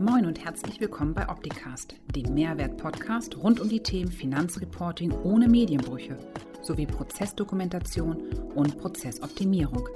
[0.00, 6.16] Moin und herzlich willkommen bei Opticast, dem Mehrwert-Podcast rund um die Themen Finanzreporting ohne Medienbrüche
[6.62, 8.16] sowie Prozessdokumentation
[8.56, 9.88] und Prozessoptimierung.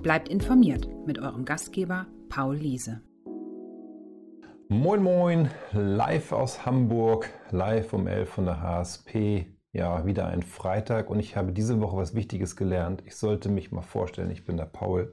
[0.00, 3.02] Bleibt informiert mit eurem Gastgeber Paul Liese.
[4.68, 9.54] Moin Moin, live aus Hamburg, live um 11 von der HSP.
[9.74, 13.02] Ja, wieder ein Freitag und ich habe diese Woche was Wichtiges gelernt.
[13.04, 15.12] Ich sollte mich mal vorstellen, ich bin der Paul.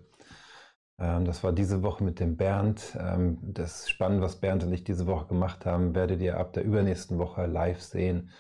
[1.00, 2.98] Ähm, das war diese Woche mit dem Bernd.
[3.00, 6.64] Ähm, das Spannende, was Bernd und ich diese Woche gemacht haben, werdet ihr ab der
[6.64, 8.32] übernächsten Woche live sehen.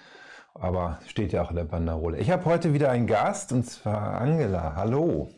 [0.53, 2.17] Aber steht ja auch in der Banderole.
[2.17, 4.75] Ich habe heute wieder einen Gast und zwar Angela.
[4.75, 5.30] Hallo.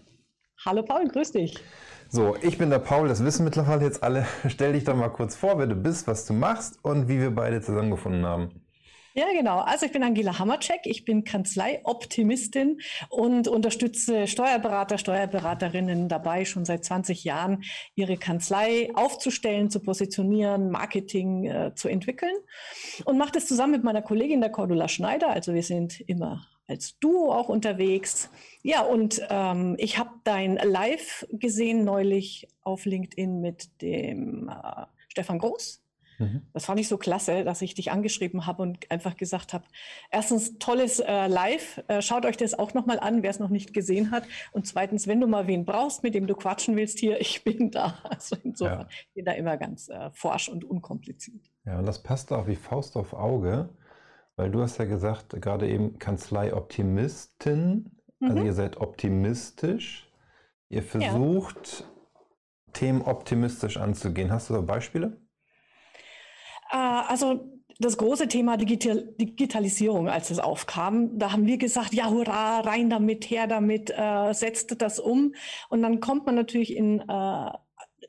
[0.66, 1.58] Hallo Paul, grüß dich.
[2.10, 4.26] So, ich bin der Paul, das wissen mittlerweile jetzt alle.
[4.48, 7.32] Stell dich doch mal kurz vor, wer du bist, was du machst und wie wir
[7.32, 8.62] beide zusammengefunden haben.
[9.14, 9.60] Ja, genau.
[9.60, 12.80] Also ich bin Angela Hammercheck, ich bin Kanzleioptimistin
[13.10, 17.64] und unterstütze Steuerberater, Steuerberaterinnen dabei, schon seit 20 Jahren
[17.96, 22.36] ihre Kanzlei aufzustellen, zu positionieren, Marketing äh, zu entwickeln
[23.04, 25.30] und mache das zusammen mit meiner Kollegin der Cordula Schneider.
[25.30, 28.30] Also wir sind immer als Duo auch unterwegs.
[28.64, 35.40] Ja, und ähm, ich habe dein Live gesehen neulich auf LinkedIn mit dem äh, Stefan
[35.40, 35.82] Groß.
[36.22, 36.44] Mhm.
[36.54, 39.66] Das fand ich so klasse, dass ich dich angeschrieben habe und einfach gesagt habe,
[40.12, 43.74] erstens tolles äh, Live, äh, schaut euch das auch nochmal an, wer es noch nicht
[43.74, 44.24] gesehen hat.
[44.52, 47.72] Und zweitens, wenn du mal wen brauchst, mit dem du quatschen willst hier, ich bin
[47.72, 47.96] da.
[48.12, 48.88] Also insofern, ja.
[48.90, 51.50] ich bin da immer ganz äh, forsch und unkompliziert.
[51.66, 53.70] Ja, und das passt auch wie Faust auf Auge,
[54.36, 58.46] weil du hast ja gesagt, gerade eben Kanzlei-Optimistin, also mhm.
[58.46, 60.12] ihr seid optimistisch,
[60.70, 61.86] ihr versucht, ja.
[62.74, 64.32] Themen optimistisch anzugehen.
[64.32, 65.21] Hast du da Beispiele?
[66.72, 72.10] Äh, also das große Thema Digital Digitalisierung, als es aufkam, da haben wir gesagt, ja,
[72.10, 75.34] hurra, rein damit, her damit, äh, setzt das um.
[75.70, 77.52] Und dann kommt man natürlich in, äh,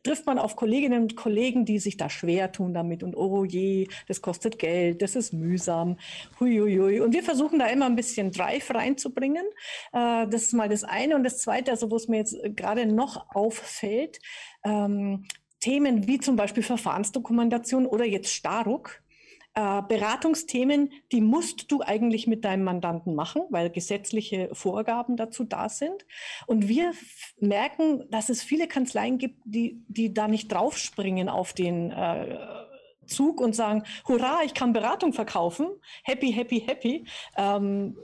[0.03, 3.89] trifft man auf Kolleginnen und Kollegen, die sich da schwer tun damit und oh je,
[4.09, 5.97] das kostet Geld, das ist mühsam,
[6.41, 7.01] huiuiui.
[7.01, 9.45] Und wir versuchen da immer ein bisschen Drive reinzubringen.
[9.93, 11.17] Äh, das ist mal das eine.
[11.17, 14.19] Und das zweite, also wo es mir jetzt gerade noch auffällt,
[14.65, 15.25] ähm,
[15.63, 19.01] Themen wie zum Beispiel Verfahrensdokumentation oder jetzt Staruk,
[19.55, 25.69] äh, Beratungsthemen, die musst du eigentlich mit deinem Mandanten machen, weil gesetzliche Vorgaben dazu da
[25.69, 26.05] sind.
[26.47, 26.93] Und wir
[27.39, 32.39] merken, dass es viele Kanzleien gibt, die, die da nicht draufspringen auf den äh,
[33.07, 35.69] Zug und sagen, hurra, ich kann Beratung verkaufen,
[36.03, 37.05] happy, happy, happy.
[37.37, 37.97] Ähm,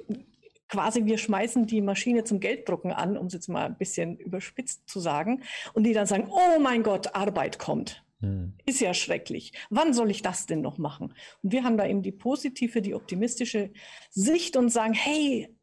[0.69, 4.89] quasi wir schmeißen die Maschine zum Gelddrucken an, um es jetzt mal ein bisschen überspitzt
[4.89, 5.43] zu sagen,
[5.75, 8.05] und die dann sagen, oh mein Gott, Arbeit kommt.
[8.21, 8.55] Hm.
[8.67, 9.53] Ist ja schrecklich.
[9.71, 11.15] Wann soll ich das denn noch machen?
[11.43, 13.71] Und wir haben da eben die positive, die optimistische
[14.11, 15.55] Sicht und sagen, hey,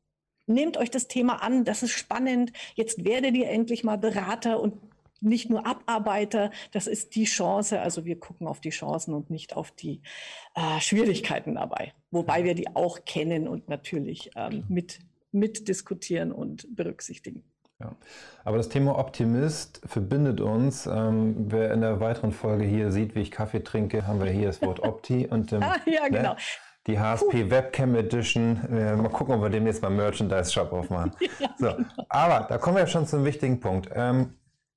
[0.47, 4.77] nehmt euch das Thema an, das ist spannend, jetzt werdet ihr endlich mal Berater und
[5.25, 7.81] nicht nur Abarbeiter, das ist die Chance.
[7.81, 10.01] Also wir gucken auf die Chancen und nicht auf die
[10.55, 11.93] äh, Schwierigkeiten dabei.
[12.11, 14.99] Wobei wir die auch kennen und natürlich ähm, mit,
[15.31, 17.43] mitdiskutieren und berücksichtigen.
[17.79, 17.93] Ja.
[18.45, 20.85] Aber das Thema Optimist verbindet uns.
[20.85, 24.47] Ähm, wer in der weiteren Folge hier sieht, wie ich Kaffee trinke, haben wir hier
[24.47, 26.33] das Wort Opti und ähm, ah, ja, ne, genau.
[26.33, 26.37] Ne,
[26.87, 27.49] die HSP.
[27.49, 28.61] Webcam Edition.
[28.71, 31.11] Äh, mal gucken, ob wir demnächst mal Merchandise Shop aufmachen.
[31.39, 31.75] ja, so.
[31.75, 31.87] Genau.
[32.09, 33.89] Aber da kommen wir schon zum wichtigen Punkt.
[33.93, 34.35] Ähm,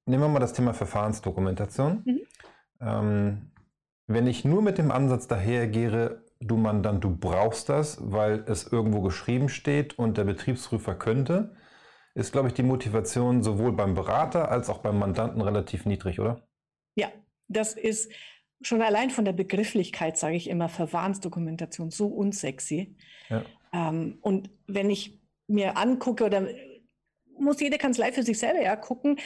[0.08, 2.02] nehmen wir mal das Thema Verfahrensdokumentation.
[2.04, 2.20] Mhm.
[2.80, 3.50] Ähm,
[4.06, 9.02] wenn ich nur mit dem Ansatz dahergehe, du Mandant, du brauchst das, weil es irgendwo
[9.02, 11.54] geschrieben steht und der Betriebsprüfer könnte,
[12.14, 16.48] ist, glaube ich, die Motivation sowohl beim Berater als auch beim Mandanten relativ niedrig, oder?
[16.96, 17.08] Ja,
[17.48, 18.10] das ist
[18.62, 22.96] schon allein von der Begrifflichkeit, sage ich immer, Verfahrensdokumentation so unsexy.
[23.28, 23.44] Ja.
[23.72, 26.48] Ähm, und wenn ich mir angucke oder
[27.38, 29.18] muss jede Kanzlei für sich selber ja gucken,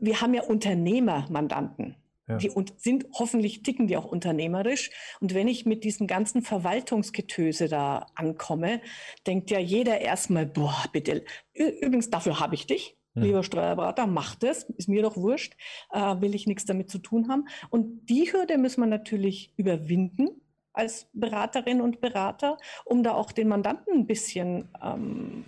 [0.00, 1.96] wir haben ja Unternehmermandanten.
[2.30, 2.36] Ja.
[2.36, 4.90] Die sind hoffentlich ticken die auch unternehmerisch.
[5.20, 8.80] Und wenn ich mit diesem ganzen Verwaltungsgetöse da ankomme,
[9.26, 11.24] denkt ja jeder erstmal, boah, bitte,
[11.54, 12.96] übrigens, dafür habe ich dich.
[13.14, 13.22] Ja.
[13.22, 15.56] Lieber Steuerberater, mach das, ist mir doch wurscht,
[15.90, 17.48] äh, will ich nichts damit zu tun haben.
[17.68, 20.40] Und die Hürde müssen wir natürlich überwinden
[20.72, 25.44] als Beraterin und Berater, um da auch den Mandanten ein bisschen ähm,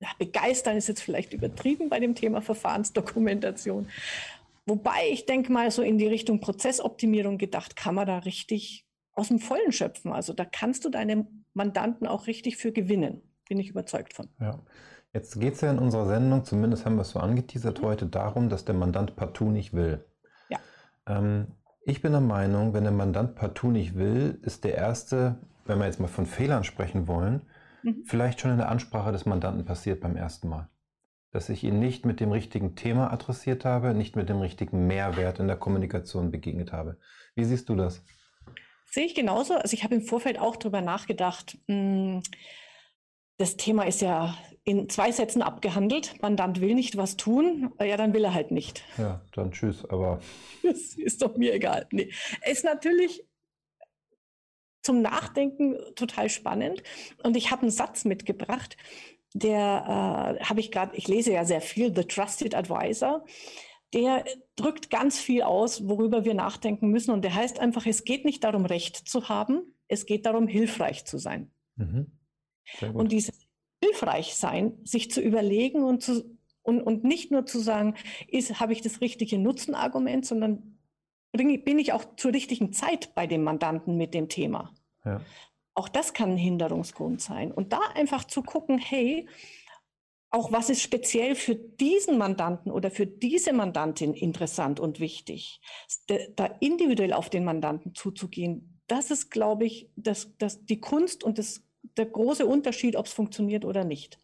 [0.00, 3.88] ja, begeistern ist jetzt vielleicht übertrieben bei dem Thema Verfahrensdokumentation.
[4.66, 9.28] Wobei ich denke mal, so in die Richtung Prozessoptimierung gedacht, kann man da richtig aus
[9.28, 10.12] dem Vollen schöpfen.
[10.12, 13.22] Also da kannst du deine Mandanten auch richtig für gewinnen.
[13.48, 14.28] Bin ich überzeugt von.
[14.40, 14.60] Ja.
[15.12, 17.86] Jetzt geht es ja in unserer Sendung, zumindest haben wir es so angeteasert mhm.
[17.86, 20.04] heute, darum, dass der Mandant partout nicht will.
[20.50, 20.58] Ja.
[21.06, 21.46] Ähm,
[21.84, 25.86] ich bin der Meinung, wenn der Mandant partout nicht will, ist der erste, wenn wir
[25.86, 27.40] jetzt mal von Fehlern sprechen wollen,
[27.86, 28.04] Mhm.
[28.04, 30.68] vielleicht schon in der Ansprache des Mandanten passiert beim ersten Mal.
[31.30, 35.38] Dass ich ihn nicht mit dem richtigen Thema adressiert habe, nicht mit dem richtigen Mehrwert
[35.38, 36.98] in der Kommunikation begegnet habe.
[37.34, 38.02] Wie siehst du das?
[38.86, 39.54] Sehe ich genauso.
[39.54, 41.58] Also ich habe im Vorfeld auch darüber nachgedacht.
[41.68, 42.22] Hm,
[43.38, 46.20] das Thema ist ja in zwei Sätzen abgehandelt.
[46.22, 48.82] Mandant will nicht was tun, ja, dann will er halt nicht.
[48.98, 50.20] Ja, dann tschüss, aber.
[50.62, 51.86] Das ist doch mir egal.
[51.92, 52.10] Nee.
[52.50, 53.25] Ist natürlich
[54.86, 56.82] zum Nachdenken total spannend.
[57.22, 58.76] Und ich habe einen Satz mitgebracht,
[59.34, 63.24] der äh, habe ich gerade, ich lese ja sehr viel, The Trusted Advisor.
[63.92, 64.24] Der
[64.56, 67.10] drückt ganz viel aus, worüber wir nachdenken müssen.
[67.10, 71.04] Und der heißt einfach, es geht nicht darum, Recht zu haben, es geht darum, hilfreich
[71.04, 71.50] zu sein.
[71.76, 72.12] Mhm.
[72.94, 73.46] Und dieses
[73.82, 77.94] hilfreich sein, sich zu überlegen und, zu, und, und nicht nur zu sagen,
[78.28, 80.75] ist, habe ich das richtige Nutzenargument, sondern
[81.32, 84.72] bin ich auch zur richtigen Zeit bei dem Mandanten mit dem Thema.
[85.04, 85.20] Ja.
[85.74, 87.52] Auch das kann ein Hinderungsgrund sein.
[87.52, 89.28] Und da einfach zu gucken, hey,
[90.30, 95.60] auch was ist speziell für diesen Mandanten oder für diese Mandantin interessant und wichtig,
[96.34, 101.38] da individuell auf den Mandanten zuzugehen, das ist, glaube ich, das, das, die Kunst und
[101.38, 101.62] das,
[101.96, 104.18] der große Unterschied, ob es funktioniert oder nicht.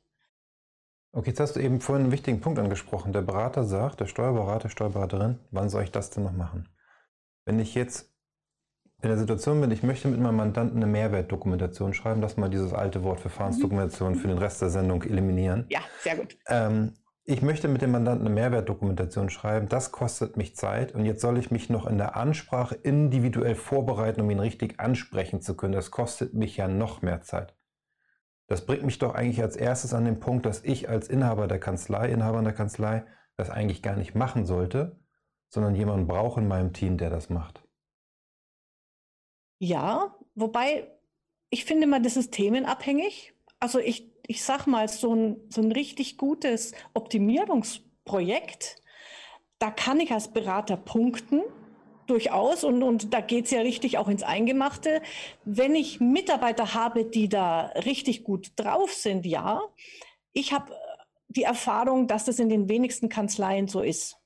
[1.12, 3.12] Okay, jetzt hast du eben vorhin einen wichtigen Punkt angesprochen.
[3.12, 6.68] Der Berater sagt, der Steuerberater, Steuerberaterin, wann soll ich das denn noch machen?
[7.44, 8.12] Wenn ich jetzt
[9.02, 12.72] in der Situation bin, ich möchte mit meinem Mandanten eine Mehrwertdokumentation schreiben, lass mal dieses
[12.72, 15.66] alte Wort Verfahrensdokumentation für den Rest der Sendung eliminieren.
[15.68, 16.36] Ja, sehr gut.
[16.46, 16.94] Ähm,
[17.24, 21.38] ich möchte mit dem Mandanten eine Mehrwertdokumentation schreiben, das kostet mich Zeit und jetzt soll
[21.38, 25.72] ich mich noch in der Ansprache individuell vorbereiten, um ihn richtig ansprechen zu können.
[25.72, 27.54] Das kostet mich ja noch mehr Zeit.
[28.48, 31.60] Das bringt mich doch eigentlich als erstes an den Punkt, dass ich als Inhaber der
[31.60, 33.04] Kanzlei, Inhaber der Kanzlei,
[33.36, 35.00] das eigentlich gar nicht machen sollte,
[35.52, 37.62] sondern jemanden brauche in meinem Team, der das macht.
[39.58, 40.90] Ja, wobei
[41.50, 43.34] ich finde mal, das ist themenabhängig.
[43.60, 48.82] Also ich, ich sag mal, so ein, so ein richtig gutes Optimierungsprojekt,
[49.58, 51.42] da kann ich als Berater punkten,
[52.06, 52.64] durchaus.
[52.64, 55.02] Und, und da geht es ja richtig auch ins Eingemachte.
[55.44, 59.60] Wenn ich Mitarbeiter habe, die da richtig gut drauf sind, ja.
[60.32, 60.72] Ich habe
[61.28, 64.21] die Erfahrung, dass das in den wenigsten Kanzleien so ist.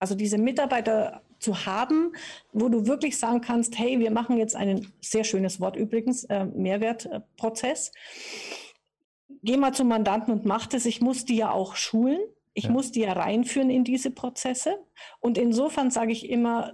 [0.00, 2.12] Also diese Mitarbeiter zu haben,
[2.52, 6.44] wo du wirklich sagen kannst, hey, wir machen jetzt ein sehr schönes Wort übrigens, äh,
[6.46, 7.92] Mehrwertprozess.
[9.42, 10.86] Geh mal zum Mandanten und mach das.
[10.86, 12.18] Ich muss die ja auch schulen.
[12.54, 12.70] Ich ja.
[12.70, 14.78] muss die ja reinführen in diese Prozesse.
[15.20, 16.72] Und insofern sage ich immer,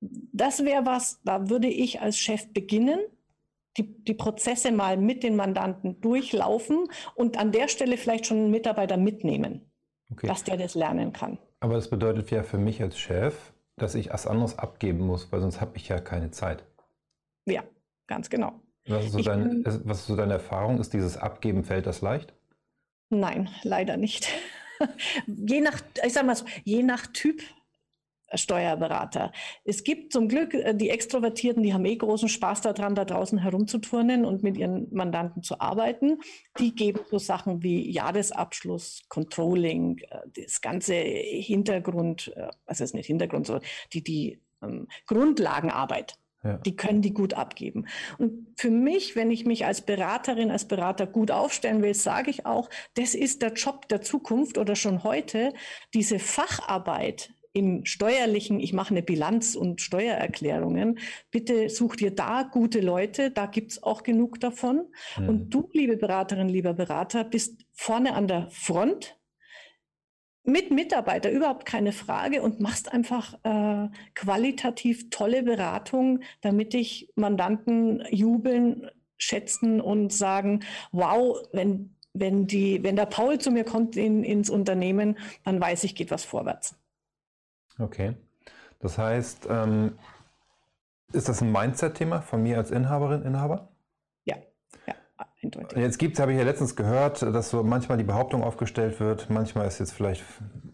[0.00, 2.98] das wäre was, da würde ich als Chef beginnen,
[3.76, 8.50] die, die Prozesse mal mit den Mandanten durchlaufen und an der Stelle vielleicht schon einen
[8.50, 9.70] Mitarbeiter mitnehmen,
[10.10, 10.26] okay.
[10.26, 11.38] dass der das lernen kann.
[11.62, 15.40] Aber das bedeutet ja für mich als Chef, dass ich was anderes abgeben muss, weil
[15.40, 16.64] sonst habe ich ja keine Zeit.
[17.46, 17.62] Ja,
[18.08, 18.60] ganz genau.
[18.88, 20.80] Was ist, so dein, was ist so deine Erfahrung?
[20.80, 22.34] Ist dieses Abgeben, fällt das leicht?
[23.10, 24.28] Nein, leider nicht.
[25.28, 27.40] je nach, ich sag mal so, je nach Typ
[28.34, 29.32] Steuerberater.
[29.64, 33.38] Es gibt zum Glück äh, die Extrovertierten, die haben eh großen Spaß daran, da draußen
[33.38, 36.18] herumzuturnen und mit ihren Mandanten zu arbeiten.
[36.58, 42.94] Die geben so Sachen wie Jahresabschluss, Controlling, äh, das ganze Hintergrund, äh, also es ist
[42.94, 46.16] nicht Hintergrund, sondern die, die ähm, Grundlagenarbeit.
[46.44, 46.56] Ja.
[46.58, 47.86] Die können die gut abgeben.
[48.18, 52.46] Und für mich, wenn ich mich als Beraterin, als Berater gut aufstellen will, sage ich
[52.46, 55.52] auch, das ist der Job der Zukunft oder schon heute,
[55.94, 60.98] diese Facharbeit im steuerlichen, ich mache eine Bilanz und Steuererklärungen,
[61.30, 64.86] bitte such dir da gute Leute, da gibt's auch genug davon.
[65.18, 65.28] Mhm.
[65.28, 69.18] Und du, liebe Beraterin, lieber Berater, bist vorne an der Front
[70.44, 78.02] mit Mitarbeiter, überhaupt keine Frage, und machst einfach äh, qualitativ tolle Beratung, damit dich Mandanten
[78.10, 84.22] jubeln, schätzen und sagen, wow, wenn wenn, die, wenn der Paul zu mir kommt in,
[84.22, 86.76] ins Unternehmen, dann weiß ich, geht was vorwärts.
[87.78, 88.14] Okay.
[88.80, 89.98] Das heißt, ähm,
[91.12, 93.68] ist das ein Mindset-Thema von mir als Inhaberin, Inhaber?
[94.24, 94.36] Ja,
[94.86, 94.94] ja,
[95.42, 95.78] eindeutig.
[95.78, 99.30] Jetzt gibt es, habe ich ja letztens gehört, dass so manchmal die Behauptung aufgestellt wird,
[99.30, 100.24] manchmal ist jetzt vielleicht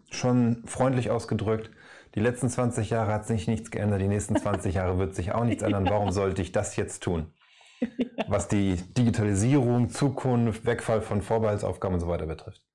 [0.09, 1.71] schon freundlich ausgedrückt,
[2.15, 5.43] die letzten 20 Jahre hat sich nichts geändert, die nächsten 20 Jahre wird sich auch
[5.43, 5.85] nichts ändern.
[5.89, 7.31] Warum sollte ich das jetzt tun?
[8.27, 12.68] Was die Digitalisierung, Zukunft, Wegfall von Vorbehaltsaufgaben und so weiter betrifft.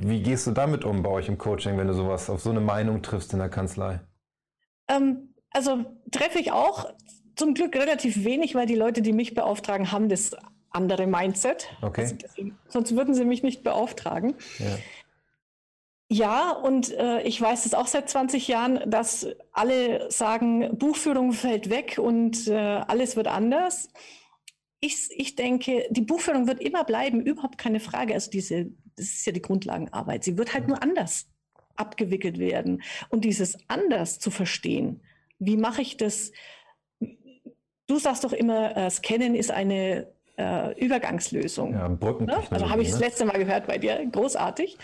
[0.00, 2.60] Wie gehst du damit um bei euch im Coaching, wenn du sowas auf so eine
[2.60, 4.00] Meinung triffst in der Kanzlei?
[4.88, 6.92] Ähm, also treffe ich auch
[7.36, 10.36] zum Glück relativ wenig, weil die Leute, die mich beauftragen, haben das
[10.70, 11.68] andere Mindset.
[11.82, 12.02] Okay.
[12.02, 14.34] Also deswegen, sonst würden sie mich nicht beauftragen.
[14.58, 14.78] Ja.
[16.12, 21.70] Ja, und äh, ich weiß es auch seit 20 Jahren, dass alle sagen, Buchführung fällt
[21.70, 23.90] weg und äh, alles wird anders.
[24.80, 28.14] Ich, ich denke, die Buchführung wird immer bleiben, überhaupt keine Frage.
[28.14, 30.24] Also diese das ist ja die Grundlagenarbeit.
[30.24, 31.28] Sie wird halt nur anders
[31.76, 32.82] abgewickelt werden.
[33.08, 35.00] Und dieses anders zu verstehen,
[35.38, 36.32] wie mache ich das,
[37.86, 41.72] du sagst doch immer, äh, Scannen ist eine äh, Übergangslösung.
[41.72, 41.88] Ja.
[41.88, 42.42] Ne?
[42.50, 43.06] Also habe ich das ne?
[43.06, 44.04] letzte Mal gehört bei dir.
[44.06, 44.76] Großartig.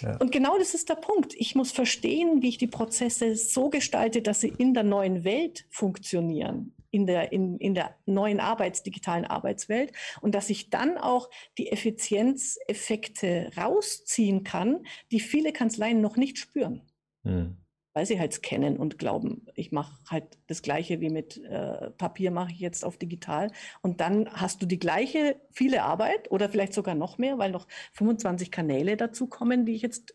[0.00, 0.16] Ja.
[0.18, 1.34] Und genau das ist der Punkt.
[1.34, 5.66] Ich muss verstehen, wie ich die Prozesse so gestalte, dass sie in der neuen Welt
[5.70, 11.30] funktionieren, in der, in, in der neuen Arbeits-, digitalen Arbeitswelt und dass ich dann auch
[11.58, 16.82] die Effizienzeffekte rausziehen kann, die viele Kanzleien noch nicht spüren.
[17.24, 17.56] Hm
[17.96, 22.30] weil sie halt scannen und glauben, ich mache halt das gleiche wie mit äh, Papier,
[22.30, 23.50] mache ich jetzt auf digital.
[23.80, 27.66] Und dann hast du die gleiche viele Arbeit oder vielleicht sogar noch mehr, weil noch
[27.92, 30.12] 25 Kanäle dazu kommen, die ich jetzt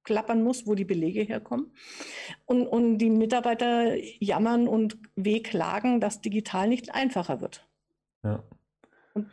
[0.00, 1.72] abklappern muss, wo die Belege herkommen.
[2.46, 7.66] Und, und die Mitarbeiter jammern und wehklagen, dass digital nicht einfacher wird.
[8.22, 8.42] Ja.
[9.14, 9.32] Und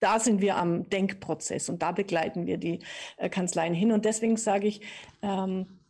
[0.00, 2.80] da sind wir am Denkprozess und da begleiten wir die
[3.16, 3.92] äh, Kanzleien hin.
[3.92, 4.80] Und deswegen sage ich,
[5.22, 5.80] ähm,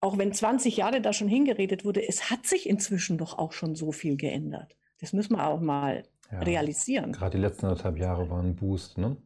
[0.00, 3.74] auch wenn 20 Jahre da schon hingeredet wurde, es hat sich inzwischen doch auch schon
[3.74, 4.76] so viel geändert.
[5.00, 7.12] Das müssen wir auch mal ja, realisieren.
[7.12, 9.16] Gerade die letzten anderthalb Jahre waren ein Boost, ne?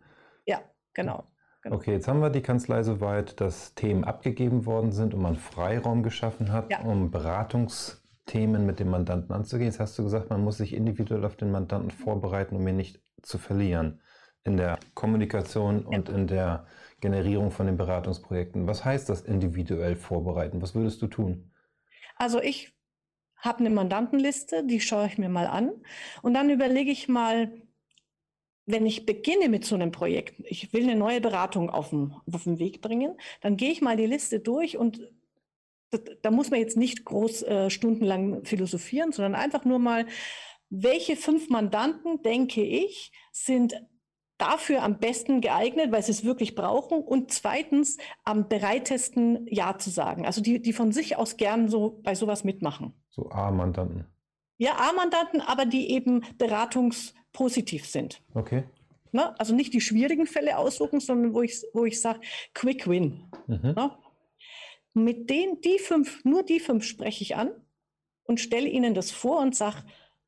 [0.46, 0.62] Ja,
[0.94, 1.24] genau.
[1.62, 1.76] Genau.
[1.76, 6.02] Okay, jetzt haben wir die Kanzlei soweit, dass Themen abgegeben worden sind und man Freiraum
[6.02, 6.80] geschaffen hat, ja.
[6.80, 9.68] um Beratungsthemen mit dem Mandanten anzugehen.
[9.68, 13.02] Jetzt hast du gesagt, man muss sich individuell auf den Mandanten vorbereiten, um ihn nicht
[13.22, 14.00] zu verlieren
[14.44, 15.98] in der Kommunikation ja.
[15.98, 16.66] und in der
[17.00, 18.66] Generierung von den Beratungsprojekten.
[18.66, 20.62] Was heißt das individuell vorbereiten?
[20.62, 21.52] Was würdest du tun?
[22.16, 22.74] Also ich
[23.36, 25.72] habe eine Mandantenliste, die schaue ich mir mal an
[26.22, 27.52] und dann überlege ich mal,
[28.72, 32.44] wenn ich beginne mit so einem Projekt, ich will eine neue Beratung auf den, auf
[32.44, 35.00] den Weg bringen, dann gehe ich mal die Liste durch und
[36.22, 40.06] da muss man jetzt nicht groß äh, stundenlang philosophieren, sondern einfach nur mal,
[40.68, 43.74] welche fünf Mandanten, denke ich, sind
[44.38, 49.90] dafür am besten geeignet, weil sie es wirklich brauchen und zweitens am bereitesten Ja zu
[49.90, 50.24] sagen.
[50.24, 52.94] Also die, die von sich aus gern so bei sowas mitmachen.
[53.10, 54.06] So A-Mandanten.
[54.56, 56.24] Ja, A-Mandanten, aber die eben
[57.32, 58.22] beratungspositiv sind.
[58.34, 58.64] Okay.
[59.12, 59.38] Ne?
[59.38, 62.20] Also nicht die schwierigen Fälle aussuchen, sondern wo ich, wo ich sage,
[62.54, 63.24] Quick Win.
[63.46, 63.74] Mhm.
[63.76, 63.90] Ne?
[64.94, 67.50] Mit denen, die fünf, nur die fünf spreche ich an
[68.24, 69.84] und stelle ihnen das vor und sage,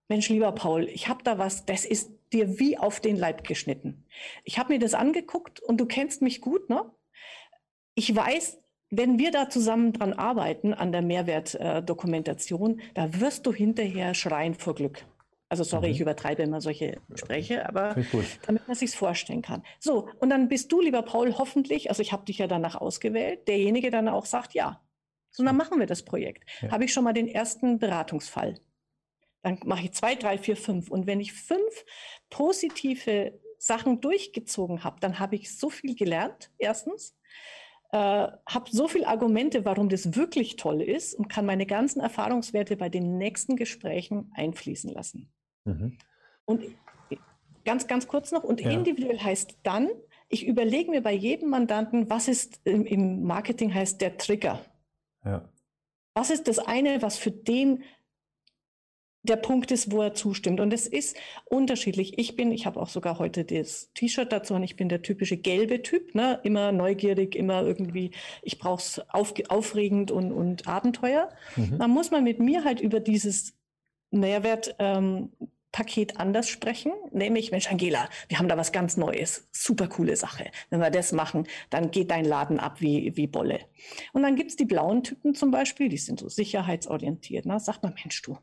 [0.09, 4.05] Mensch, lieber Paul, ich habe da was, das ist dir wie auf den Leib geschnitten.
[4.45, 6.91] Ich habe mir das angeguckt und du kennst mich gut, ne?
[7.95, 8.59] Ich weiß,
[8.91, 14.55] wenn wir da zusammen dran arbeiten an der Mehrwertdokumentation, äh, da wirst du hinterher schreien
[14.55, 15.05] vor Glück.
[15.53, 15.93] Also sorry, mhm.
[15.93, 17.95] ich übertreibe immer solche Spreche, aber
[18.47, 19.63] damit man sich vorstellen kann.
[19.81, 23.47] So, und dann bist du, lieber Paul, hoffentlich, also ich habe dich ja danach ausgewählt,
[23.49, 24.81] derjenige dann auch sagt, ja.
[25.31, 26.49] So, dann machen wir das Projekt.
[26.63, 26.71] Ja.
[26.71, 28.61] Habe ich schon mal den ersten Beratungsfall.
[29.43, 30.91] Dann mache ich zwei, drei, vier, fünf.
[30.91, 31.85] Und wenn ich fünf
[32.31, 37.15] positive Sachen durchgezogen habe, dann habe ich so viel gelernt, erstens.
[37.91, 42.79] Äh, habe so viele Argumente, warum das wirklich toll ist und kann meine ganzen Erfahrungswerte
[42.79, 45.31] bei den nächsten Gesprächen einfließen lassen.
[45.65, 45.97] Mhm.
[46.45, 46.65] Und
[47.65, 48.71] ganz, ganz kurz noch, und ja.
[48.71, 49.89] individuell heißt dann,
[50.29, 54.65] ich überlege mir bei jedem Mandanten, was ist im, Marketing heißt der Trigger.
[55.25, 55.49] Ja.
[56.15, 57.85] Was ist das eine, was für den
[59.23, 60.59] der Punkt ist, wo er zustimmt.
[60.59, 62.19] Und es ist unterschiedlich.
[62.19, 65.37] Ich bin, ich habe auch sogar heute das T-Shirt dazu und ich bin der typische
[65.37, 66.41] gelbe Typ, ne?
[66.43, 68.11] immer neugierig, immer irgendwie,
[68.43, 71.29] ich brauche es auf, aufregend und, und Abenteuer.
[71.55, 71.79] Mhm.
[71.79, 73.55] Dann muss man mit mir halt über dieses
[74.13, 75.31] Mehrwert ähm,
[76.17, 80.51] anders sprechen, nämlich, Mensch, Angela, wir haben da was ganz Neues, super coole Sache.
[80.71, 83.61] Wenn wir das machen, dann geht dein Laden ab wie, wie Bolle.
[84.13, 87.47] Und dann gibt's die blauen Typen zum Beispiel, die sind so sicherheitsorientiert.
[87.47, 88.39] Na, sagt man, Mensch, du,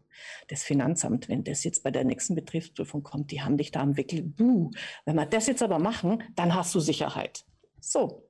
[0.47, 3.95] das Finanzamt, wenn das jetzt bei der nächsten Betriebsprüfung kommt, die haben dich da am
[3.95, 4.23] Wickel.
[4.23, 4.71] Buh.
[5.05, 7.45] Wenn wir das jetzt aber machen, dann hast du Sicherheit.
[7.79, 8.27] So.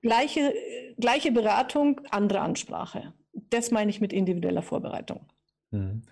[0.00, 0.54] Gleiche,
[0.98, 3.12] gleiche Beratung, andere Ansprache.
[3.32, 5.26] Das meine ich mit individueller Vorbereitung.
[5.70, 6.02] Mhm.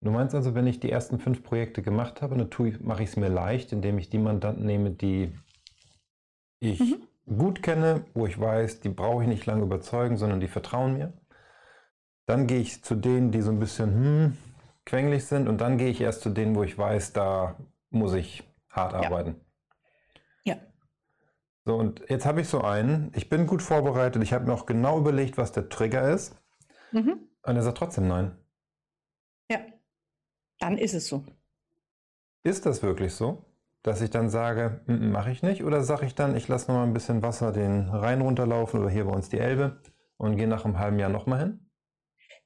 [0.00, 2.48] Du meinst also, wenn ich die ersten fünf Projekte gemacht habe, dann
[2.80, 5.32] mache ich es mir leicht, indem ich die Mandanten nehme, die
[6.60, 7.36] ich mhm.
[7.38, 11.12] gut kenne, wo ich weiß, die brauche ich nicht lange überzeugen, sondern die vertrauen mir.
[12.26, 14.36] Dann gehe ich zu denen, die so ein bisschen hm,
[14.84, 17.56] quengelig sind und dann gehe ich erst zu denen, wo ich weiß, da
[17.90, 19.00] muss ich hart ja.
[19.00, 19.40] arbeiten.
[20.44, 20.56] Ja.
[21.64, 24.66] So, und jetzt habe ich so einen, ich bin gut vorbereitet, ich habe mir auch
[24.66, 26.36] genau überlegt, was der Trigger ist.
[26.92, 27.28] Mhm.
[27.42, 28.36] Und er sagt trotzdem nein.
[29.50, 29.60] Ja
[30.58, 31.24] dann ist es so.
[32.42, 33.44] Ist das wirklich so?
[33.82, 35.62] Dass ich dann sage, mache ich nicht?
[35.62, 38.90] Oder sage ich dann, ich lasse noch mal ein bisschen Wasser den Rhein runterlaufen oder
[38.90, 39.80] hier bei uns die Elbe
[40.16, 41.65] und gehe nach einem halben Jahr nochmal hin?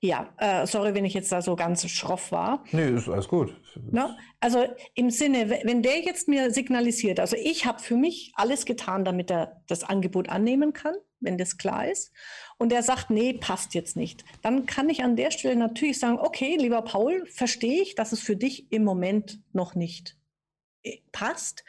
[0.03, 2.65] Ja, äh, sorry, wenn ich jetzt da so ganz schroff war.
[2.73, 3.55] Nee, ist alles gut.
[3.93, 4.17] Ne?
[4.41, 4.65] Also
[4.95, 9.31] im Sinne, wenn der jetzt mir signalisiert, also ich habe für mich alles getan, damit
[9.31, 12.13] er das Angebot annehmen kann, wenn das klar ist,
[12.57, 16.19] und er sagt, nee, passt jetzt nicht, dann kann ich an der Stelle natürlich sagen,
[16.19, 20.17] okay, lieber Paul, verstehe ich, dass es für dich im Moment noch nicht
[20.83, 21.63] äh, passt.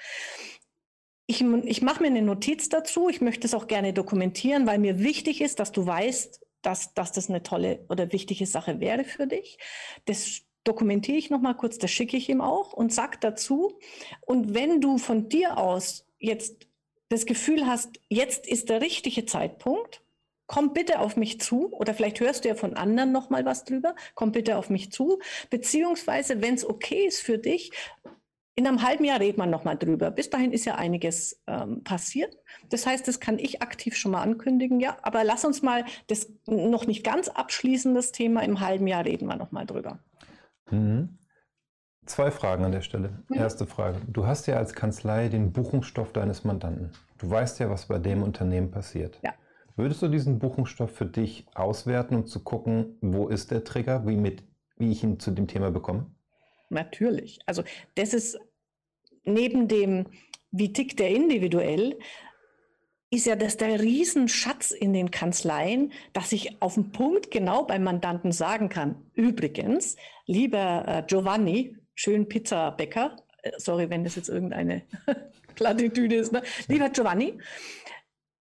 [1.28, 3.08] Ich, ich mache mir eine Notiz dazu.
[3.08, 7.12] Ich möchte es auch gerne dokumentieren, weil mir wichtig ist, dass du weißt, dass, dass
[7.12, 9.58] das eine tolle oder wichtige Sache wäre für dich.
[10.06, 13.80] Das dokumentiere ich nochmal kurz, das schicke ich ihm auch und sag dazu.
[14.22, 16.68] Und wenn du von dir aus jetzt
[17.10, 20.02] das Gefühl hast, jetzt ist der richtige Zeitpunkt,
[20.48, 23.64] komm bitte auf mich zu oder vielleicht hörst du ja von anderen noch mal was
[23.64, 27.72] drüber, komm bitte auf mich zu, beziehungsweise wenn es okay ist für dich,
[28.62, 30.12] in einem halben Jahr redet man nochmal drüber.
[30.12, 32.38] Bis dahin ist ja einiges ähm, passiert.
[32.70, 34.80] Das heißt, das kann ich aktiv schon mal ankündigen.
[34.80, 38.44] Ja, aber lass uns mal das noch nicht ganz abschließen, das Thema.
[38.44, 39.98] Im halben Jahr reden wir nochmal drüber.
[40.70, 41.18] Mhm.
[42.06, 43.24] Zwei Fragen an der Stelle.
[43.30, 43.38] Mhm.
[43.38, 43.98] Erste Frage.
[44.08, 46.92] Du hast ja als Kanzlei den Buchungsstoff deines Mandanten.
[47.18, 49.20] Du weißt ja, was bei dem Unternehmen passiert.
[49.24, 49.34] Ja.
[49.76, 54.18] Würdest du diesen Buchungsstoff für dich auswerten, um zu gucken, wo ist der Trigger, wie,
[54.18, 54.44] mit,
[54.78, 56.06] wie ich ihn zu dem Thema bekomme?
[56.70, 57.40] Natürlich.
[57.46, 57.64] Also
[57.96, 58.40] das ist
[59.24, 60.08] neben dem,
[60.52, 61.98] wie tickt der individuell,
[63.10, 67.84] ist ja das der Riesenschatz in den Kanzleien, dass ich auf den Punkt genau beim
[67.84, 68.96] Mandanten sagen kann.
[69.14, 74.84] Übrigens, lieber äh, Giovanni, schön Pizzabäcker, äh, sorry, wenn das jetzt irgendeine
[75.56, 76.42] Plattitüde ist, ne?
[76.70, 77.38] lieber Giovanni,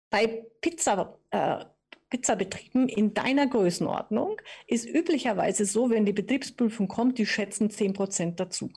[0.10, 1.66] bei Pizza, äh,
[2.10, 8.40] Pizzabetrieben in deiner Größenordnung ist üblicherweise so, wenn die Betriebsprüfung kommt, die schätzen 10 Prozent
[8.40, 8.72] dazu.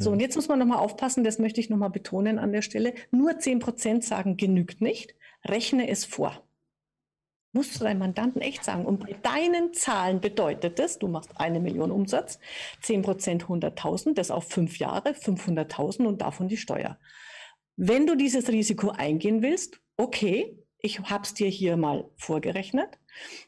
[0.00, 2.94] So, und jetzt muss man nochmal aufpassen, das möchte ich nochmal betonen an der Stelle.
[3.10, 5.14] Nur 10% sagen, genügt nicht.
[5.44, 6.42] Rechne es vor.
[7.52, 8.86] Musst du deinem Mandanten echt sagen.
[8.86, 12.38] Und bei deinen Zahlen bedeutet das, du machst eine Million Umsatz,
[12.84, 16.98] 10% 100.000, das auf fünf Jahre, 500.000 und davon die Steuer.
[17.76, 22.98] Wenn du dieses Risiko eingehen willst, okay, ich habe es dir hier mal vorgerechnet.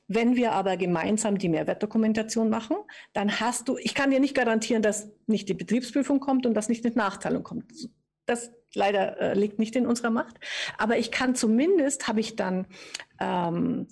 [0.09, 2.77] Wenn wir aber gemeinsam die Mehrwertdokumentation machen,
[3.13, 6.69] dann hast du, ich kann dir nicht garantieren, dass nicht die Betriebsprüfung kommt und dass
[6.69, 7.73] nicht eine Nachteilung kommt.
[8.27, 10.39] Das leider äh, liegt nicht in unserer Macht.
[10.79, 12.67] Aber ich kann zumindest, habe ich dann
[13.21, 13.89] ähm,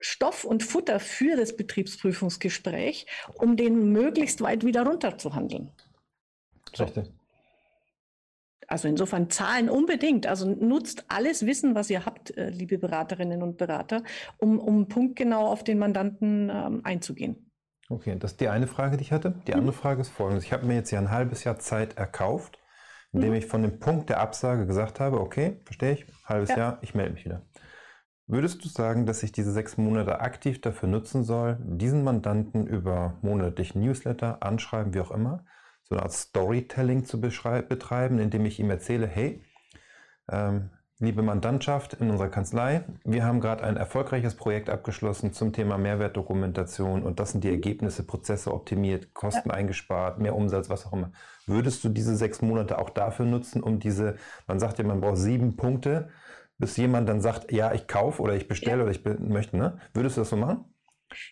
[0.00, 5.72] Stoff und Futter für das Betriebsprüfungsgespräch, um den möglichst weit wieder runterzuhandeln.
[6.74, 6.84] So.
[6.84, 7.10] Richtig.
[8.68, 10.26] Also insofern Zahlen unbedingt.
[10.26, 14.02] Also nutzt alles Wissen, was ihr habt, äh, liebe Beraterinnen und Berater,
[14.38, 17.50] um, um punktgenau auf den Mandanten ähm, einzugehen.
[17.88, 19.40] Okay, das ist die eine Frage, die ich hatte.
[19.46, 19.60] Die mhm.
[19.60, 20.44] andere Frage ist folgendes.
[20.44, 22.58] Ich habe mir jetzt ja ein halbes Jahr Zeit erkauft,
[23.12, 23.36] indem mhm.
[23.36, 26.58] ich von dem Punkt der Absage gesagt habe, okay, verstehe ich, halbes ja.
[26.58, 27.42] Jahr, ich melde mich wieder.
[28.28, 33.18] Würdest du sagen, dass ich diese sechs Monate aktiv dafür nutzen soll, diesen Mandanten über
[33.22, 35.44] monatlichen Newsletter, Anschreiben, wie auch immer,
[35.88, 39.42] so eine Art Storytelling zu betreiben, indem ich ihm erzähle, hey,
[40.30, 45.76] ähm, liebe Mandantschaft in unserer Kanzlei, wir haben gerade ein erfolgreiches Projekt abgeschlossen zum Thema
[45.78, 49.54] Mehrwertdokumentation und das sind die Ergebnisse, Prozesse optimiert, Kosten ja.
[49.54, 51.12] eingespart, mehr Umsatz, was auch immer.
[51.46, 55.18] Würdest du diese sechs Monate auch dafür nutzen, um diese, man sagt ja, man braucht
[55.18, 56.08] sieben Punkte,
[56.58, 58.82] bis jemand dann sagt, ja, ich kaufe oder ich bestelle ja.
[58.84, 59.78] oder ich möchte, ne?
[59.92, 60.64] Würdest du das so machen?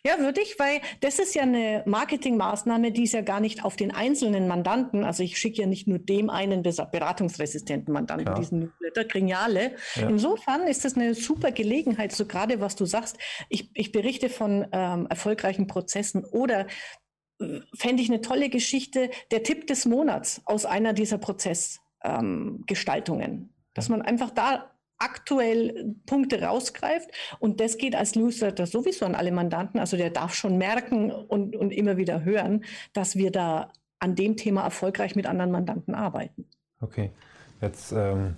[0.07, 3.77] Ja, würde ich, weil das ist ja eine Marketingmaßnahme, die ist ja gar nicht auf
[3.77, 8.35] den einzelnen Mandanten, also ich schicke ja nicht nur dem einen beratungsresistenten Mandanten ja.
[8.35, 9.77] diesen Newsletter, kriegen ja alle.
[9.97, 13.17] Insofern ist das eine super Gelegenheit, so gerade was du sagst,
[13.49, 16.67] ich, ich berichte von ähm, erfolgreichen Prozessen oder
[17.41, 23.31] äh, fände ich eine tolle Geschichte, der Tipp des Monats aus einer dieser Prozessgestaltungen.
[23.31, 27.11] Ähm, dass man einfach da aktuell Punkte rausgreift.
[27.39, 29.81] Und das geht als Newsletter sowieso an alle Mandanten.
[29.81, 34.37] Also der darf schon merken und, und immer wieder hören, dass wir da an dem
[34.37, 36.47] Thema erfolgreich mit anderen Mandanten arbeiten.
[36.81, 37.11] Okay,
[37.61, 38.37] jetzt ähm,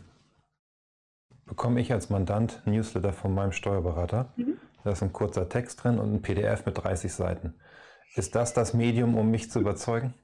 [1.45, 4.33] bekomme ich als Mandant Newsletter von meinem Steuerberater.
[4.37, 4.59] Mhm.
[4.85, 7.55] Da ist ein kurzer Text drin und ein PDF mit 30 Seiten.
[8.15, 10.15] Ist das das Medium, um mich zu überzeugen?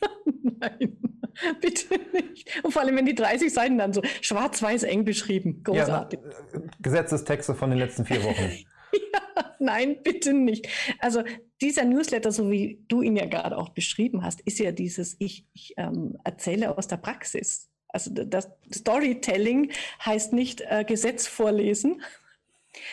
[0.60, 1.13] Nein.
[1.60, 2.64] Bitte nicht.
[2.64, 5.62] Und vor allem, wenn die 30 Seiten dann so schwarz-weiß eng beschrieben.
[5.62, 6.20] Großartig.
[6.22, 8.50] Ja, Gesetzestexte von den letzten vier Wochen.
[8.92, 10.68] ja, nein, bitte nicht.
[11.00, 11.22] Also
[11.60, 15.46] dieser Newsletter, so wie du ihn ja gerade auch beschrieben hast, ist ja dieses, ich,
[15.52, 17.70] ich ähm, erzähle aus der Praxis.
[17.88, 19.70] Also das Storytelling
[20.04, 22.02] heißt nicht äh, Gesetz vorlesen,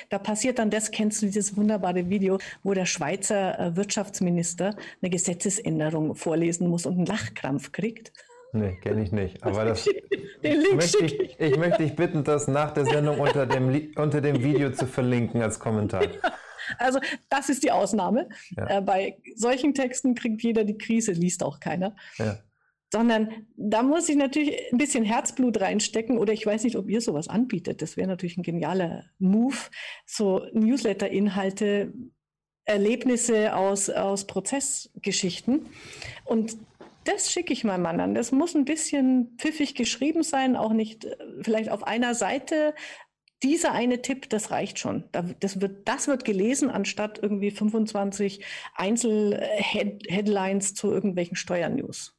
[0.09, 5.09] da passiert dann das, kennst du dieses wunderbare Video, wo der Schweizer äh, Wirtschaftsminister eine
[5.09, 8.13] Gesetzesänderung vorlesen muss und einen Lachkrampf kriegt?
[8.53, 9.43] Nee, kenne ich nicht.
[9.43, 9.85] Aber das
[10.73, 14.71] möchte ich, ich möchte dich bitten, das nach der Sendung unter dem, unter dem Video
[14.71, 16.03] zu verlinken als Kommentar.
[16.77, 18.29] Also das ist die Ausnahme.
[18.55, 18.77] Ja.
[18.77, 21.95] Äh, bei solchen Texten kriegt jeder die Krise, liest auch keiner.
[22.17, 22.39] Ja.
[22.91, 26.99] Sondern da muss ich natürlich ein bisschen Herzblut reinstecken oder ich weiß nicht, ob ihr
[26.99, 27.81] sowas anbietet.
[27.81, 29.55] Das wäre natürlich ein genialer Move.
[30.05, 31.93] So Newsletter-Inhalte,
[32.65, 35.67] Erlebnisse aus, aus Prozessgeschichten.
[36.25, 36.57] Und
[37.03, 38.15] das schicke ich meinem Mann an.
[38.15, 42.73] Das muss ein bisschen pfiffig geschrieben sein, auch nicht äh, vielleicht auf einer Seite.
[43.43, 45.05] Dieser eine Tipp, das reicht schon.
[45.39, 52.15] Das wird, das wird gelesen, anstatt irgendwie 25 Einzel-Headlines zu irgendwelchen Steuernews.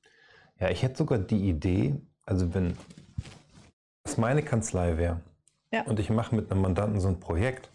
[0.58, 1.94] Ja, ich hätte sogar die Idee,
[2.26, 2.76] also wenn
[4.02, 5.20] es meine Kanzlei wäre
[5.72, 5.82] ja.
[5.82, 7.70] und ich mache mit einem Mandanten so ein Projekt,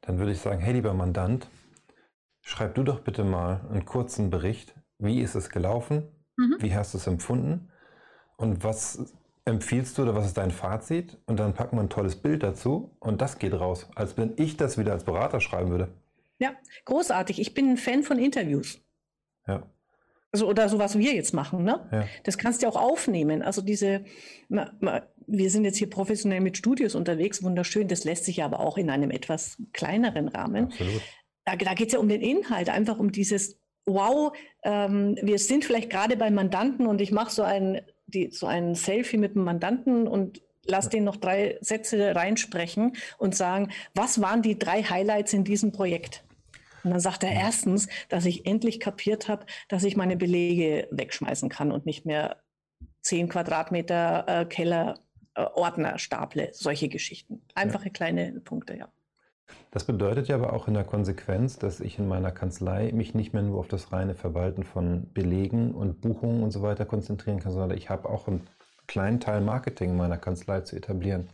[0.00, 1.46] dann würde ich sagen, hey lieber Mandant,
[2.40, 6.08] schreib du doch bitte mal einen kurzen Bericht, wie ist es gelaufen,
[6.38, 6.56] Mhm.
[6.60, 7.68] Wie hast du es empfunden?
[8.36, 9.12] Und was
[9.44, 11.18] empfiehlst du oder was ist dein Fazit?
[11.26, 14.56] Und dann packen wir ein tolles Bild dazu und das geht raus, als wenn ich
[14.56, 15.88] das wieder als Berater schreiben würde.
[16.38, 16.52] Ja,
[16.84, 17.40] großartig.
[17.40, 18.80] Ich bin ein Fan von Interviews.
[19.46, 19.64] Ja.
[20.30, 21.88] Also, oder so was wir jetzt machen, ne?
[21.90, 22.06] Ja.
[22.22, 23.42] Das kannst du auch aufnehmen.
[23.42, 24.04] Also diese,
[24.48, 27.88] wir sind jetzt hier professionell mit Studios unterwegs, wunderschön.
[27.88, 30.66] Das lässt sich aber auch in einem etwas kleineren Rahmen.
[30.66, 31.02] Absolut.
[31.44, 35.64] Da, da geht es ja um den Inhalt, einfach um dieses wow, ähm, wir sind
[35.64, 39.44] vielleicht gerade bei Mandanten und ich mache so ein, die, so ein Selfie mit dem
[39.44, 45.32] Mandanten und lass den noch drei Sätze reinsprechen und sagen, was waren die drei Highlights
[45.32, 46.22] in diesem Projekt?
[46.84, 51.48] Und dann sagt er erstens, dass ich endlich kapiert habe, dass ich meine Belege wegschmeißen
[51.48, 52.36] kann und nicht mehr
[53.00, 55.00] zehn Quadratmeter äh, Keller
[55.34, 57.42] äh, Ordner staple, solche Geschichten.
[57.54, 57.90] Einfache ja.
[57.90, 58.88] kleine Punkte, ja.
[59.70, 63.32] Das bedeutet ja aber auch in der Konsequenz, dass ich in meiner Kanzlei mich nicht
[63.32, 67.52] mehr nur auf das reine Verwalten von Belegen und Buchungen und so weiter konzentrieren kann,
[67.52, 68.46] sondern ich habe auch einen
[68.86, 71.28] kleinen Teil Marketing in meiner Kanzlei zu etablieren.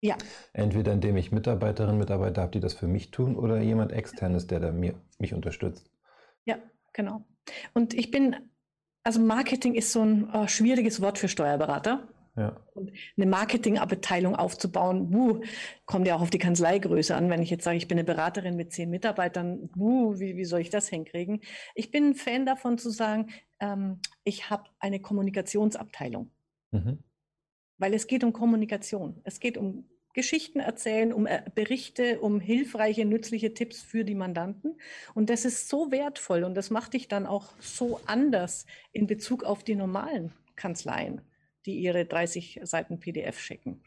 [0.00, 0.16] Ja.
[0.52, 4.46] Entweder indem ich Mitarbeiterinnen und Mitarbeiter habe, die das für mich tun, oder jemand externes,
[4.48, 5.90] der da mir, mich unterstützt.
[6.44, 6.56] Ja,
[6.92, 7.24] genau.
[7.72, 8.36] Und ich bin,
[9.04, 12.08] also Marketing ist so ein äh, schwieriges Wort für Steuerberater.
[12.36, 12.56] Ja.
[12.72, 15.42] Und eine Marketingabteilung aufzubauen, wuh,
[15.84, 17.28] kommt ja auch auf die Kanzleigröße an.
[17.28, 20.60] Wenn ich jetzt sage, ich bin eine Beraterin mit zehn Mitarbeitern, wuh, wie, wie soll
[20.60, 21.42] ich das hinkriegen?
[21.74, 26.30] Ich bin ein Fan davon zu sagen, ähm, ich habe eine Kommunikationsabteilung.
[26.70, 27.00] Mhm.
[27.76, 29.20] Weil es geht um Kommunikation.
[29.24, 34.78] Es geht um Geschichten erzählen, um äh, Berichte, um hilfreiche, nützliche Tipps für die Mandanten.
[35.12, 39.44] Und das ist so wertvoll und das macht dich dann auch so anders in Bezug
[39.44, 41.20] auf die normalen Kanzleien
[41.66, 43.82] die ihre 30 Seiten PDF schicken.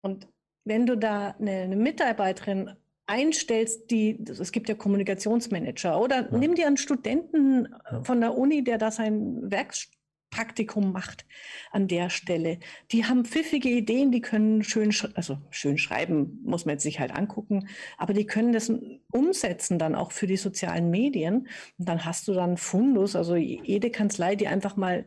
[0.00, 0.28] Und
[0.64, 2.70] wenn du da eine, eine Mitarbeiterin
[3.06, 6.38] einstellst, die, es gibt ja Kommunikationsmanager oder ja.
[6.38, 8.02] nimm dir einen Studenten ja.
[8.02, 11.26] von der Uni, der da sein Werkpraktikum macht
[11.70, 12.60] an der Stelle.
[12.92, 17.14] Die haben pfiffige Ideen, die können schön, also schön schreiben, muss man jetzt sich halt
[17.14, 18.72] angucken, aber die können das
[19.12, 21.48] umsetzen dann auch für die sozialen Medien.
[21.78, 25.04] Und dann hast du dann Fundus, also jede Kanzlei, die einfach mal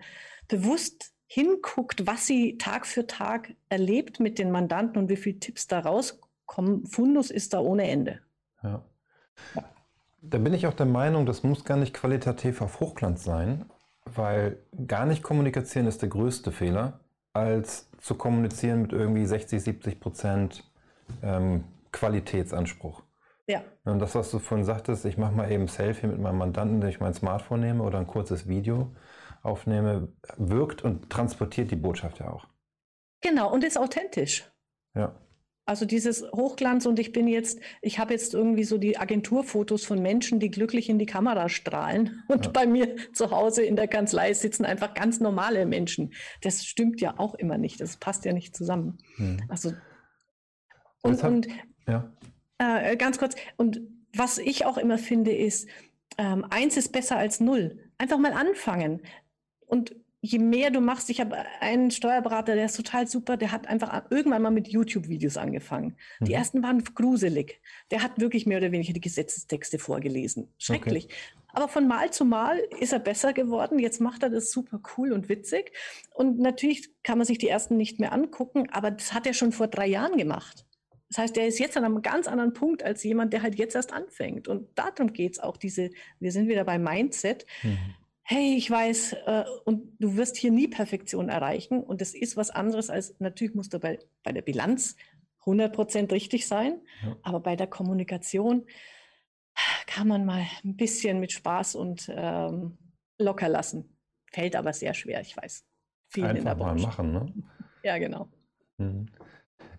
[0.47, 5.67] bewusst hinguckt, was sie Tag für Tag erlebt mit den Mandanten und wie viele Tipps
[5.67, 8.21] da rauskommen, Fundus ist da ohne Ende.
[8.63, 8.83] Ja.
[10.21, 13.65] Da bin ich auch der Meinung, das muss gar nicht qualitativ auf Hochglanz sein,
[14.05, 17.01] weil gar nicht kommunizieren ist der größte Fehler,
[17.33, 20.63] als zu kommunizieren mit irgendwie 60, 70 Prozent
[21.21, 23.03] ähm, Qualitätsanspruch.
[23.47, 23.61] Ja.
[23.85, 26.89] Und das, was du vorhin sagtest, ich mache mal eben Selfie mit meinem Mandanten, den
[26.89, 28.91] ich mein Smartphone nehme oder ein kurzes Video
[29.47, 32.47] aufnehme, wirkt und transportiert die Botschaft ja auch.
[33.21, 34.49] Genau, und ist authentisch.
[34.93, 35.15] Ja.
[35.65, 40.01] Also dieses Hochglanz und ich bin jetzt, ich habe jetzt irgendwie so die Agenturfotos von
[40.01, 42.51] Menschen, die glücklich in die Kamera strahlen und ja.
[42.51, 46.13] bei mir zu Hause in der Kanzlei sitzen einfach ganz normale Menschen.
[46.41, 48.97] Das stimmt ja auch immer nicht, das passt ja nicht zusammen.
[49.17, 49.41] Hm.
[49.49, 49.73] Also
[51.01, 51.47] und, hat, und
[51.85, 52.11] ja.
[52.59, 53.81] äh, ganz kurz, und
[54.15, 55.67] was ich auch immer finde ist,
[56.17, 57.77] ähm, eins ist besser als null.
[57.97, 59.01] Einfach mal anfangen.
[59.67, 63.67] Und je mehr du machst, ich habe einen Steuerberater, der ist total super, der hat
[63.67, 65.95] einfach irgendwann mal mit YouTube-Videos angefangen.
[66.19, 66.25] Mhm.
[66.25, 67.61] Die ersten waren gruselig.
[67.91, 70.49] Der hat wirklich mehr oder weniger die Gesetzestexte vorgelesen.
[70.57, 71.05] Schrecklich.
[71.05, 71.15] Okay.
[71.53, 73.79] Aber von Mal zu Mal ist er besser geworden.
[73.79, 75.71] Jetzt macht er das super cool und witzig.
[76.13, 79.51] Und natürlich kann man sich die ersten nicht mehr angucken, aber das hat er schon
[79.51, 80.65] vor drei Jahren gemacht.
[81.09, 83.75] Das heißt, er ist jetzt an einem ganz anderen Punkt als jemand, der halt jetzt
[83.75, 84.49] erst anfängt.
[84.49, 87.45] Und darum geht es auch, diese, wir sind wieder bei Mindset.
[87.63, 87.95] Mhm
[88.29, 91.81] hey, ich weiß, äh, und du wirst hier nie Perfektion erreichen.
[91.81, 94.97] Und das ist was anderes als, natürlich musst du bei, bei der Bilanz
[95.45, 97.15] 100% richtig sein, ja.
[97.23, 98.65] aber bei der Kommunikation
[99.87, 102.77] kann man mal ein bisschen mit Spaß und ähm,
[103.17, 103.97] locker lassen.
[104.33, 105.65] Fällt aber sehr schwer, ich weiß.
[106.09, 107.33] Vielen Einfach mal machen, ne?
[107.81, 108.27] Ja, genau.
[108.77, 109.05] Mhm.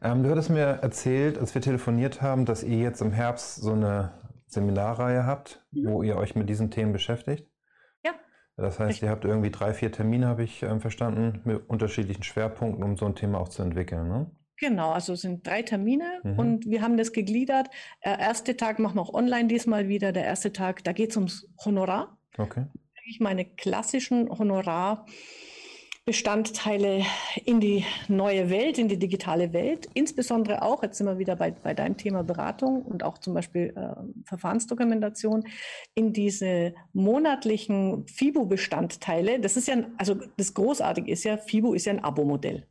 [0.00, 3.72] Ähm, du hattest mir erzählt, als wir telefoniert haben, dass ihr jetzt im Herbst so
[3.72, 4.14] eine
[4.46, 5.86] Seminarreihe habt, mhm.
[5.86, 7.46] wo ihr euch mit diesen Themen beschäftigt.
[8.58, 12.82] Das heißt, ihr habt irgendwie drei, vier Termine, habe ich ähm, verstanden, mit unterschiedlichen Schwerpunkten,
[12.82, 14.08] um so ein Thema auch zu entwickeln.
[14.08, 14.30] Ne?
[14.56, 16.38] Genau, also es sind drei Termine mhm.
[16.38, 17.68] und wir haben das gegliedert.
[18.04, 20.10] Der erste Tag machen wir auch online diesmal wieder.
[20.10, 22.18] Der erste Tag, da geht es ums Honorar.
[22.36, 22.66] Okay.
[23.06, 25.06] Ich meine klassischen Honorar.
[26.08, 27.02] Bestandteile
[27.44, 29.90] in die neue Welt, in die digitale Welt.
[29.92, 33.74] Insbesondere auch, jetzt sind wir wieder bei, bei deinem Thema Beratung und auch zum Beispiel
[33.76, 33.94] äh,
[34.24, 35.44] Verfahrensdokumentation,
[35.94, 39.38] in diese monatlichen FIBO-Bestandteile.
[39.38, 42.66] Das ist ja, also das Großartige ist ja, FIBO ist ja ein Abo-Modell.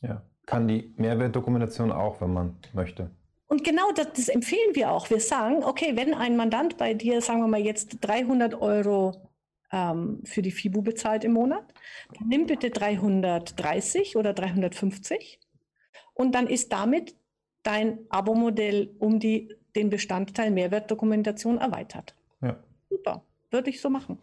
[0.00, 3.10] Ja, kann die Mehrwertdokumentation auch, wenn man möchte.
[3.48, 5.10] Und genau das, das empfehlen wir auch.
[5.10, 9.29] Wir sagen, okay, wenn ein Mandant bei dir, sagen wir mal jetzt 300 Euro
[9.72, 11.64] ähm, für die FIBU bezahlt im Monat.
[12.18, 15.38] Dann nimm bitte 330 oder 350
[16.14, 17.14] und dann ist damit
[17.62, 22.14] dein Abo-Modell um die, den Bestandteil Mehrwertdokumentation erweitert.
[22.40, 22.58] Ja.
[22.88, 24.18] Super, würde ich so machen.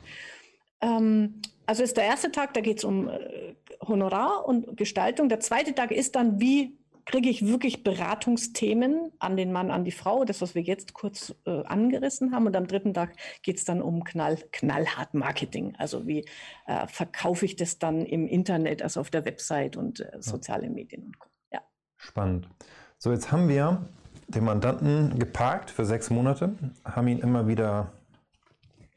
[0.81, 5.29] Ähm, also ist der erste Tag, da geht es um äh, Honorar und Gestaltung.
[5.29, 6.77] Der zweite Tag ist dann, wie
[7.08, 11.34] kriege ich wirklich Beratungsthemen an den Mann, an die Frau, das, was wir jetzt kurz
[11.46, 12.46] äh, angerissen haben.
[12.46, 15.74] Und am dritten Tag geht es dann um Knall, knallhart Marketing.
[15.78, 16.26] Also wie
[16.67, 21.06] äh, verkaufe ich das dann im Internet, also auf der Website und äh, soziale Medien
[21.06, 21.30] und Co.
[21.52, 21.62] Ja.
[21.96, 22.50] Spannend.
[22.98, 23.86] So, jetzt haben wir
[24.28, 27.93] den Mandanten geparkt für sechs Monate, haben ihn immer wieder,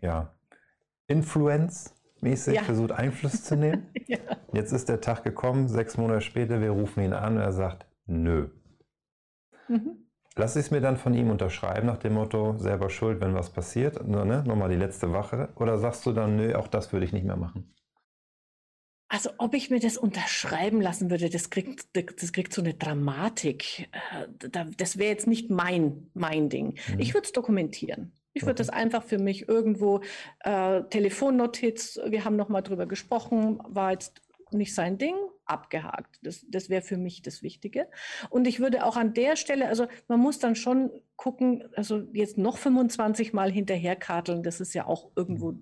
[0.00, 0.34] ja,
[1.06, 2.62] Influence-mäßig ja.
[2.64, 3.86] versucht, Einfluss zu nehmen.
[4.08, 4.18] ja.
[4.52, 7.86] Jetzt ist der Tag gekommen, sechs Monate später, wir rufen ihn an und er sagt,
[8.10, 8.48] nö.
[9.68, 10.06] Mhm.
[10.36, 13.50] Lass ich es mir dann von ihm unterschreiben nach dem Motto, selber schuld, wenn was
[13.50, 17.04] passiert, nur, ne, nochmal die letzte Wache, oder sagst du dann, nö, auch das würde
[17.04, 17.74] ich nicht mehr machen?
[19.08, 23.88] Also ob ich mir das unterschreiben lassen würde, das kriegt, das kriegt so eine Dramatik.
[24.12, 26.78] Äh, das wäre jetzt nicht mein, mein Ding.
[26.92, 27.00] Mhm.
[27.00, 28.12] Ich würde es dokumentieren.
[28.34, 28.58] Ich würde okay.
[28.58, 30.00] das einfach für mich irgendwo
[30.44, 36.18] äh, Telefonnotiz, wir haben nochmal drüber gesprochen, war jetzt nicht sein Ding, abgehakt.
[36.22, 37.88] Das, das wäre für mich das Wichtige.
[38.30, 42.38] Und ich würde auch an der Stelle, also man muss dann schon gucken, also jetzt
[42.38, 45.54] noch 25 Mal hinterherkarteln, das ist ja auch irgendwo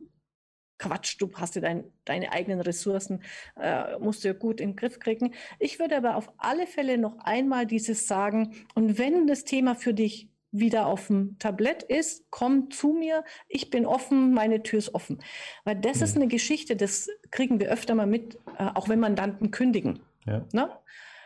[0.79, 3.23] Quatsch, du hast ja dein, deine eigenen Ressourcen,
[3.57, 5.35] äh, musst du ja gut in den Griff kriegen.
[5.59, 9.93] Ich würde aber auf alle Fälle noch einmal dieses sagen, und wenn das Thema für
[9.93, 14.95] dich wieder auf dem Tablett ist, komm zu mir, ich bin offen, meine Tür ist
[14.95, 15.19] offen.
[15.65, 16.05] Weil das mhm.
[16.05, 20.01] ist eine Geschichte, das kriegen wir öfter mal mit, äh, auch wenn Mandanten kündigen.
[20.27, 20.45] Ja.
[20.53, 20.71] Ne?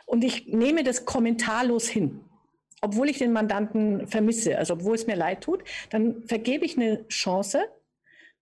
[0.07, 2.21] Und ich nehme das kommentarlos hin.
[2.81, 7.07] Obwohl ich den Mandanten vermisse, also obwohl es mir leid tut, dann vergebe ich eine
[7.09, 7.65] Chance,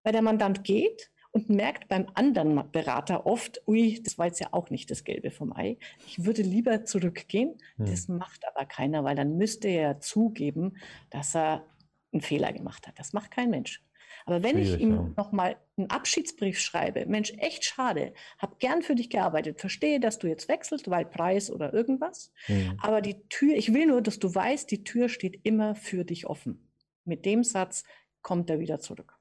[0.03, 4.49] weil der Mandant geht und merkt beim anderen Berater oft, ui, das war jetzt ja
[4.53, 5.79] auch nicht das Gelbe vom Ei.
[6.07, 7.59] Ich würde lieber zurückgehen.
[7.77, 7.87] Hm.
[7.87, 10.77] Das macht aber keiner, weil dann müsste er zugeben,
[11.11, 11.65] dass er
[12.13, 12.99] einen Fehler gemacht hat.
[12.99, 13.83] Das macht kein Mensch.
[14.27, 15.11] Aber wenn Schwierig, ich ihm ja.
[15.17, 20.27] nochmal einen Abschiedsbrief schreibe, Mensch, echt schade, habe gern für dich gearbeitet, verstehe, dass du
[20.27, 22.33] jetzt wechselst, weil Preis oder irgendwas.
[22.49, 22.79] Mhm.
[22.83, 26.27] Aber die Tür, ich will nur, dass du weißt, die Tür steht immer für dich
[26.27, 26.71] offen.
[27.05, 27.85] Mit dem Satz
[28.21, 29.20] kommt er wieder zurück.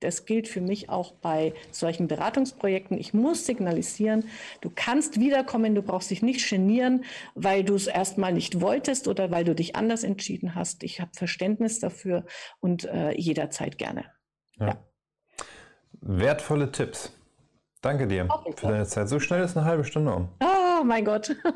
[0.00, 2.98] Das gilt für mich auch bei solchen Beratungsprojekten.
[2.98, 4.24] Ich muss signalisieren,
[4.60, 7.04] du kannst wiederkommen, du brauchst dich nicht genieren,
[7.34, 10.82] weil du es erstmal nicht wolltest oder weil du dich anders entschieden hast.
[10.82, 12.24] Ich habe Verständnis dafür
[12.60, 14.04] und äh, jederzeit gerne.
[14.58, 14.66] Ja.
[14.66, 14.76] ja.
[16.00, 17.12] Wertvolle Tipps.
[17.80, 19.08] Danke dir für deine Zeit.
[19.08, 20.28] So schnell ist eine halbe Stunde um.
[20.40, 21.34] Oh mein Gott.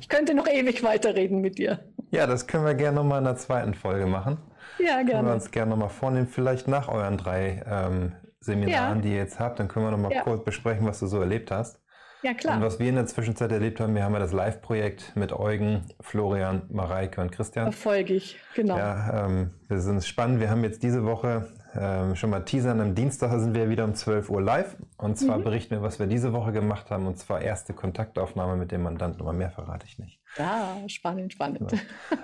[0.00, 1.80] Ich könnte noch ewig weiterreden mit dir.
[2.10, 4.38] Ja, das können wir gerne nochmal in der zweiten Folge machen.
[4.78, 5.12] Ja, gerne.
[5.12, 9.02] Können wir uns gerne nochmal vornehmen, vielleicht nach euren drei ähm, Seminaren, ja.
[9.02, 10.22] die ihr jetzt habt, dann können wir nochmal ja.
[10.22, 11.80] kurz besprechen, was du so erlebt hast.
[12.24, 12.56] Ja, klar.
[12.56, 15.84] Und was wir in der Zwischenzeit erlebt haben, wir haben ja das Live-Projekt mit Eugen,
[16.00, 17.66] Florian, Mareike und Christian.
[17.66, 18.78] Erfolge ich, genau.
[18.78, 20.40] Ja, ähm, wir sind spannend.
[20.40, 22.80] Wir haben jetzt diese Woche ähm, schon mal teasern.
[22.80, 24.74] Am Dienstag sind wir wieder um 12 Uhr live.
[24.96, 25.44] Und zwar mhm.
[25.44, 27.06] berichten wir, was wir diese Woche gemacht haben.
[27.06, 29.20] Und zwar erste Kontaktaufnahme mit dem Mandanten.
[29.20, 30.18] Aber mehr verrate ich nicht.
[30.38, 31.74] Ja, spannend, spannend.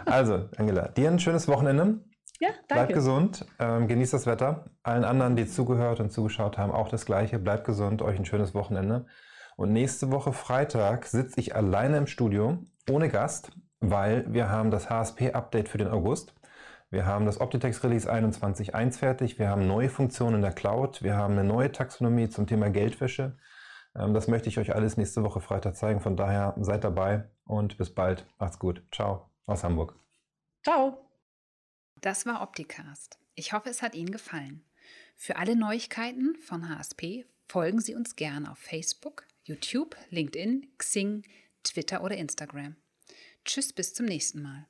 [0.06, 1.98] Also, Angela, dir ein schönes Wochenende.
[2.40, 2.86] Ja, danke.
[2.86, 4.70] Bleib gesund, ähm, genießt das Wetter.
[4.82, 7.38] Allen anderen, die zugehört und zugeschaut haben, auch das Gleiche.
[7.38, 9.06] Bleibt gesund, euch ein schönes Wochenende.
[9.56, 14.88] Und nächste Woche Freitag sitze ich alleine im Studio, ohne Gast, weil wir haben das
[14.88, 16.34] HSP-Update für den August.
[16.88, 19.38] Wir haben das Optitex Release 21.1 fertig.
[19.38, 21.02] Wir haben neue Funktionen in der Cloud.
[21.02, 23.36] Wir haben eine neue Taxonomie zum Thema Geldwäsche.
[23.94, 26.00] Ähm, das möchte ich euch alles nächste Woche Freitag zeigen.
[26.00, 28.26] Von daher seid dabei und bis bald.
[28.38, 28.82] Macht's gut.
[28.92, 29.94] Ciao aus Hamburg.
[30.64, 31.09] Ciao.
[32.00, 33.18] Das war Opticast.
[33.34, 34.64] Ich hoffe, es hat Ihnen gefallen.
[35.16, 41.24] Für alle Neuigkeiten von HSP folgen Sie uns gerne auf Facebook, YouTube, LinkedIn, Xing,
[41.62, 42.76] Twitter oder Instagram.
[43.44, 44.66] Tschüss, bis zum nächsten Mal.